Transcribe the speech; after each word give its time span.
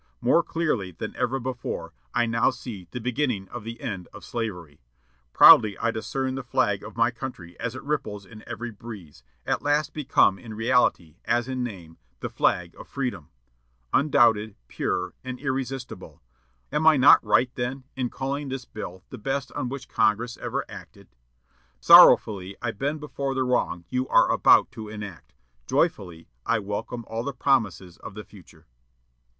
More 0.19 0.41
clearly 0.41 0.89
than 0.93 1.15
ever 1.15 1.39
before, 1.39 1.93
I 2.11 2.25
now 2.25 2.49
see 2.49 2.87
'the 2.89 3.01
beginning 3.01 3.47
of 3.49 3.63
the 3.63 3.79
end' 3.79 4.07
of 4.11 4.25
slavery. 4.25 4.79
Proudly 5.31 5.77
I 5.77 5.91
discern 5.91 6.33
the 6.33 6.41
flag 6.43 6.83
of 6.83 6.97
my 6.97 7.11
country 7.11 7.55
as 7.59 7.75
it 7.75 7.83
ripples 7.83 8.25
in 8.25 8.43
every 8.47 8.71
breeze, 8.71 9.21
at 9.45 9.61
last 9.61 9.93
become 9.93 10.39
in 10.39 10.55
reality, 10.55 11.17
as 11.25 11.47
in 11.47 11.61
name, 11.63 11.99
the 12.19 12.31
flag 12.31 12.73
of 12.79 12.87
freedom, 12.87 13.29
undoubted, 13.93 14.55
pure, 14.67 15.13
and 15.23 15.39
irresistible. 15.39 16.19
Am 16.71 16.87
I 16.87 16.97
not 16.97 17.23
right, 17.23 17.51
then, 17.53 17.83
in 17.95 18.09
calling 18.09 18.49
this 18.49 18.65
bill 18.65 19.03
the 19.11 19.19
best 19.19 19.51
on 19.51 19.69
which 19.69 19.87
Congress 19.87 20.35
ever 20.39 20.65
acted? 20.67 21.09
"Sorrowfully 21.79 22.57
I 22.59 22.71
bend 22.71 23.01
before 23.01 23.35
the 23.35 23.43
wrong 23.43 23.85
you 23.91 24.07
are 24.07 24.31
about 24.31 24.71
to 24.71 24.89
enact. 24.89 25.35
Joyfully 25.67 26.27
I 26.43 26.57
welcome 26.57 27.05
all 27.07 27.21
the 27.21 27.33
promises 27.33 27.97
of 27.97 28.15
the 28.15 28.23
future." 28.23 28.65